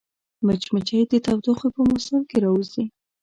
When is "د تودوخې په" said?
1.11-1.81